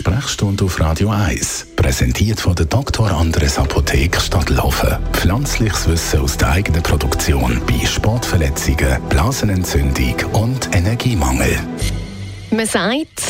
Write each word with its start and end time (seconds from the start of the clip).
Sprechstunde 0.00 0.64
auf 0.64 0.80
Radio 0.80 1.10
1, 1.10 1.66
präsentiert 1.76 2.40
von 2.40 2.54
der 2.54 2.64
Dr. 2.64 3.10
Andres 3.10 3.58
Apotheke 3.58 4.18
Stadtlaufen. 4.18 4.96
Pflanzliches 5.12 5.86
Wissen 5.90 6.20
aus 6.20 6.38
der 6.38 6.52
eigenen 6.52 6.82
Produktion 6.82 7.60
bei 7.66 7.84
Sportverletzungen, 7.84 8.96
Blasenentzündung 9.10 10.14
und 10.32 10.74
Energiemangel. 10.74 11.54
Man 12.50 12.66
sagt, 12.66 13.29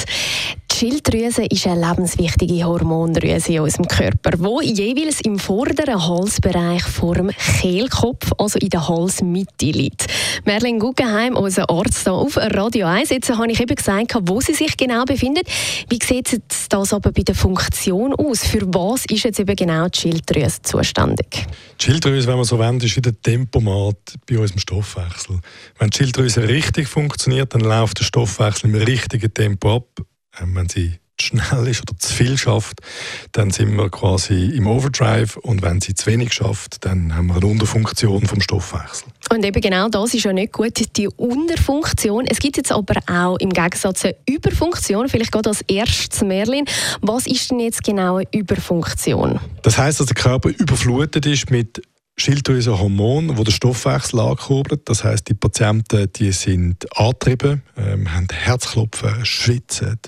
Schilddrüse 0.80 1.44
ist 1.44 1.66
eine 1.66 1.86
lebenswichtige 1.90 2.64
Hormondrüse 2.64 3.52
in 3.52 3.60
unserem 3.60 3.86
Körper, 3.86 4.30
wo 4.38 4.62
jeweils 4.62 5.20
im 5.20 5.38
vorderen 5.38 6.02
Halsbereich 6.02 6.82
vor 6.84 7.16
dem 7.16 7.30
Kehlkopf, 7.60 8.32
also 8.38 8.58
in 8.58 8.70
der 8.70 8.88
Halsmitte 8.88 9.66
liegt. 9.66 10.06
Merlin 10.46 10.78
Guggenheim, 10.78 11.36
unser 11.36 11.68
Arzt 11.68 12.04
hier 12.04 12.14
auf 12.14 12.38
Radio 12.38 12.86
1. 12.86 13.10
Jetzt 13.10 13.28
habe 13.28 13.52
ich 13.52 13.60
eben 13.60 13.74
gesagt, 13.74 14.14
wo 14.22 14.40
sie 14.40 14.54
sich 14.54 14.74
genau 14.78 15.04
befindet. 15.04 15.46
Wie 15.90 15.98
sieht 16.02 16.40
das 16.70 16.94
aber 16.94 17.12
bei 17.12 17.24
der 17.24 17.34
Funktion 17.34 18.14
aus? 18.14 18.46
Für 18.46 18.62
was 18.72 19.04
ist 19.04 19.24
jetzt 19.24 19.38
eben 19.38 19.56
genau 19.56 19.86
die 19.86 19.98
Schilddrüse 19.98 20.62
zuständig? 20.62 21.44
Die 21.78 21.84
Schilddrüse, 21.84 22.26
wenn 22.26 22.36
man 22.36 22.44
so 22.44 22.58
wendet, 22.58 22.88
ist 22.88 22.96
wie 22.96 23.02
der 23.02 23.20
Tempomat 23.20 23.98
bei 24.26 24.38
unserem 24.38 24.60
Stoffwechsel. 24.60 25.40
Wenn 25.78 25.90
die 25.90 25.98
Schilddrüse 25.98 26.48
richtig 26.48 26.88
funktioniert, 26.88 27.52
dann 27.52 27.60
läuft 27.60 27.98
der 27.98 28.04
Stoffwechsel 28.04 28.70
im 28.70 28.76
richtigen 28.76 29.34
Tempo 29.34 29.76
ab 29.76 30.06
wenn 30.46 30.68
sie 30.68 30.98
zu 31.20 31.26
schnell 31.26 31.68
ist 31.68 31.82
oder 31.82 31.98
zu 31.98 32.12
viel 32.12 32.38
schafft, 32.38 32.80
dann 33.32 33.50
sind 33.50 33.76
wir 33.76 33.90
quasi 33.90 34.46
im 34.56 34.66
Overdrive 34.66 35.36
und 35.36 35.62
wenn 35.62 35.80
sie 35.80 35.94
zu 35.94 36.06
wenig 36.06 36.32
schafft, 36.32 36.84
dann 36.84 37.14
haben 37.14 37.26
wir 37.28 37.36
eine 37.36 37.46
Unterfunktion 37.46 38.26
vom 38.26 38.40
Stoffwechsel. 38.40 39.08
Und 39.30 39.44
eben 39.44 39.60
genau 39.60 39.88
das 39.88 40.14
ist 40.14 40.24
ja 40.24 40.32
nicht 40.32 40.52
gut, 40.52 40.96
die 40.96 41.08
Unterfunktion. 41.08 42.26
Es 42.26 42.38
gibt 42.38 42.56
jetzt 42.56 42.72
aber 42.72 42.94
auch 43.06 43.36
im 43.38 43.50
Gegensatz 43.50 44.04
eine 44.04 44.16
Überfunktion, 44.26 45.08
vielleicht 45.08 45.30
gerade 45.30 45.50
als 45.50 45.62
erstes 45.68 46.22
Merlin. 46.22 46.64
Was 47.00 47.26
ist 47.26 47.50
denn 47.50 47.60
jetzt 47.60 47.84
genau 47.84 48.16
eine 48.16 48.26
Überfunktion? 48.32 49.38
Das 49.62 49.78
heißt, 49.78 50.00
dass 50.00 50.06
der 50.06 50.16
Körper 50.16 50.48
überflutet 50.48 51.26
ist 51.26 51.50
mit 51.50 51.82
Schilddrüsenhormon, 52.16 53.38
wo 53.38 53.44
der 53.44 53.52
Stoffwechsel 53.52 54.20
ankurbelt. 54.20 54.88
Das 54.88 55.04
heißt, 55.04 55.28
die 55.28 55.34
Patienten, 55.34 56.12
die 56.12 56.32
sind 56.32 56.86
angetrieben, 56.96 57.62
ähm, 57.78 58.12
haben 58.12 58.26
Herzklopfen, 58.30 59.24
schwitzen, 59.24 59.98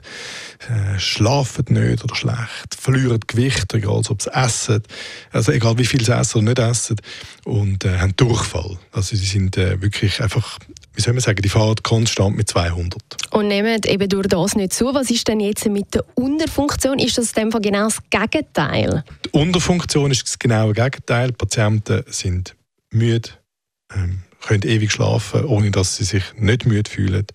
äh, 0.69 0.99
schlafen 0.99 1.65
nicht 1.69 2.05
oder 2.05 2.15
schlecht, 2.15 2.75
verlieren 2.79 3.21
Gewicht, 3.27 3.73
egal 3.73 4.03
ob 4.09 4.21
sie 4.21 4.35
essen, 4.35 4.83
also 5.31 5.53
egal 5.53 5.79
wie 5.79 5.87
viel 5.87 6.05
sie 6.05 6.15
essen 6.15 6.39
oder 6.39 6.49
nicht 6.49 6.59
essen, 6.59 6.97
und 7.45 7.85
äh, 7.85 7.99
haben 7.99 8.15
Durchfall. 8.17 8.79
Also 8.93 9.17
sie 9.17 9.25
sind 9.25 9.57
äh, 9.57 9.81
wirklich 9.81 10.23
einfach 10.23 10.59
wie 10.95 11.01
soll 11.01 11.15
man 11.15 11.21
sagen, 11.23 11.41
die 11.43 11.49
fahren 11.49 11.77
konstant 11.83 12.37
mit 12.37 12.49
200. 12.49 13.03
Und 13.31 13.49
nehmen 13.49 13.81
eben 13.87 14.09
durch 14.09 14.27
das 14.27 14.55
nicht 14.55 14.73
zu. 14.73 14.95
Was 14.95 15.11
ist 15.11 15.27
denn 15.27 15.41
jetzt 15.41 15.67
mit 15.67 15.95
der 15.95 16.05
Unterfunktion? 16.15 16.99
Ist 16.99 17.19
das 17.19 17.33
in 17.33 17.45
dem 17.45 17.53
Fall 17.53 17.61
genau 17.63 17.85
das 17.85 17.99
Gegenteil? 18.11 19.05
Die 19.25 19.31
Unterfunktion 19.31 20.11
ist 20.11 20.23
das 20.25 20.39
genaue 20.39 20.73
Gegenteil. 20.75 21.29
Die 21.29 21.35
Patienten 21.35 22.05
sind 22.09 22.55
müde, 22.91 23.31
ähm, 23.95 24.23
können 24.43 24.63
ewig 24.65 24.93
schlafen, 24.93 25.45
ohne 25.45 25.71
dass 25.71 25.97
sie 25.97 26.05
sich 26.05 26.25
nicht 26.37 26.67
müde 26.67 26.91
fühlen, 26.91 27.27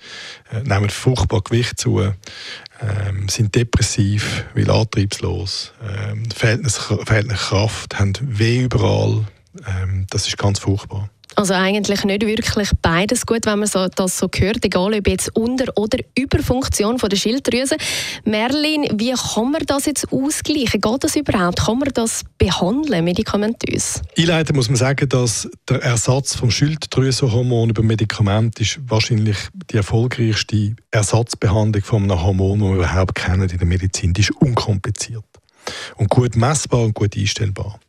äh, 0.52 0.62
nehmen 0.62 0.90
furchtbar 0.90 1.42
Gewicht 1.42 1.80
zu, 1.80 2.02
ähm, 2.02 3.30
sind 3.30 3.56
depressiv, 3.56 4.46
weil 4.54 4.70
antriebslos, 4.70 5.74
ähm, 5.82 6.30
fehlt 6.30 7.30
Kraft, 7.30 7.98
haben 7.98 8.14
weh 8.22 8.64
überall. 8.64 9.26
Das 10.12 10.28
ist 10.28 10.38
ganz 10.38 10.60
furchtbar. 10.60 11.10
Also 11.38 11.54
eigentlich 11.54 12.04
nicht 12.04 12.26
wirklich 12.26 12.72
beides 12.82 13.28
gut, 13.28 13.46
wenn 13.46 13.60
man 13.60 13.68
so, 13.68 13.88
das 13.90 14.18
so 14.18 14.28
hört, 14.36 14.66
egal 14.66 14.96
ob 14.96 15.08
jetzt 15.08 15.30
Unter- 15.36 15.72
oder 15.76 16.00
Überfunktion 16.18 16.98
von 16.98 17.10
der 17.10 17.18
Schilddrüse. 17.18 17.78
Merlin, 18.26 18.88
wie 18.96 19.14
kann 19.14 19.52
man 19.52 19.62
das 19.68 19.86
jetzt 19.86 20.12
ausgleichen? 20.12 20.82
Geht 20.82 21.04
das 21.04 21.16
überhaupt? 21.16 21.60
Kann 21.64 21.78
man 21.78 21.90
das 21.94 22.24
behandeln, 22.40 23.06
medikamentös? 23.06 24.02
Einleitend 24.18 24.56
muss 24.56 24.68
man 24.68 24.78
sagen, 24.78 25.08
dass 25.10 25.48
der 25.70 25.84
Ersatz 25.84 26.36
vom 26.36 26.50
Schilddrüsenhormon 26.50 27.70
über 27.70 27.84
Medikament 27.84 28.60
ist 28.60 28.80
wahrscheinlich 28.88 29.38
die 29.72 29.78
erfolgreichste 29.78 30.76
Ersatzbehandlung 30.90 31.84
von 31.84 32.02
einem 32.02 32.20
Hormon, 32.20 32.60
das 32.60 32.68
wir 32.68 32.76
überhaupt 32.78 33.14
kennen 33.14 33.48
in 33.48 33.60
der 33.60 33.68
Medizin. 33.68 34.12
Die 34.12 34.22
ist 34.22 34.32
unkompliziert 34.32 35.24
und 35.96 36.10
gut 36.10 36.36
messbar 36.36 36.82
und 36.82 36.94
gut 36.94 37.18
einstellbar. 37.18 37.80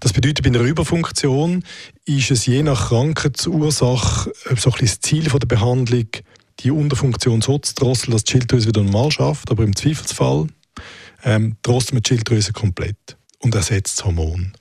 Das 0.00 0.12
bedeutet, 0.12 0.42
bei 0.42 0.50
einer 0.50 0.60
Überfunktion 0.60 1.64
ist 2.04 2.30
es 2.30 2.46
je 2.46 2.62
nach 2.62 2.88
Krankheitsursache 2.88 4.32
so 4.56 4.70
ein 4.70 4.78
das 4.80 5.00
Ziel 5.00 5.24
der 5.24 5.46
Behandlung, 5.46 6.08
die 6.60 6.70
Unterfunktion 6.70 7.40
so 7.40 7.58
zu 7.58 7.74
drosseln, 7.74 8.12
dass 8.12 8.24
die 8.24 8.32
Schilddrüse 8.32 8.68
wieder 8.68 8.82
normal 8.82 9.12
schafft, 9.12 9.50
aber 9.50 9.64
im 9.64 9.76
Zweifelsfall 9.76 10.48
ähm, 11.24 11.56
drosselt 11.62 11.94
man 11.94 12.02
die 12.02 12.08
Schilddrüse 12.08 12.52
komplett 12.52 13.16
und 13.40 13.54
ersetzt 13.54 13.98
das 13.98 14.04
Hormon. 14.04 14.52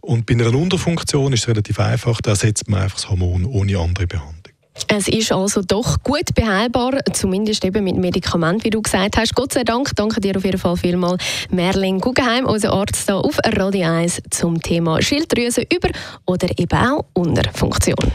Und 0.00 0.26
bei 0.26 0.34
einer 0.34 0.54
Unterfunktion 0.54 1.32
ist 1.32 1.42
es 1.42 1.48
relativ 1.48 1.78
einfach, 1.78 2.20
da 2.20 2.30
ersetzt 2.30 2.68
man 2.68 2.82
einfach 2.82 2.96
das 2.96 3.10
Hormon 3.10 3.44
ohne 3.44 3.78
andere 3.78 4.06
Behandlung. 4.06 4.39
Es 4.88 5.08
ist 5.08 5.32
also 5.32 5.62
doch 5.62 6.02
gut 6.02 6.34
beheilbar, 6.34 6.98
zumindest 7.12 7.64
eben 7.64 7.84
mit 7.84 7.96
Medikamenten, 7.96 8.64
wie 8.64 8.70
du 8.70 8.82
gesagt 8.82 9.16
hast. 9.16 9.34
Gott 9.34 9.52
sei 9.52 9.64
Dank, 9.64 9.90
danke 9.94 10.20
dir 10.20 10.36
auf 10.36 10.44
jeden 10.44 10.58
Fall 10.58 10.76
vielmals, 10.76 11.22
Merlin 11.50 12.00
Guggenheim, 12.00 12.46
unser 12.46 12.72
Arzt 12.72 13.06
hier 13.06 13.16
auf 13.16 13.38
Radio 13.44 13.86
1 13.86 14.22
zum 14.30 14.60
Thema 14.60 15.00
Schilddrüse 15.02 15.62
über 15.62 15.90
oder 16.26 16.48
eben 16.58 16.78
auch 16.78 17.04
Unterfunktion. 17.14 18.12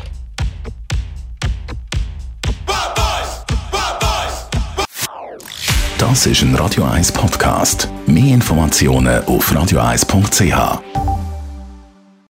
Das 5.97 6.25
ist 6.25 6.41
ein 6.41 6.55
Radio 6.55 6.83
1 6.83 7.11
Podcast. 7.13 7.89
Mehr 8.05 8.33
Informationen 8.33 9.23
auf 9.25 9.51
radio1.ch. 9.51 11.04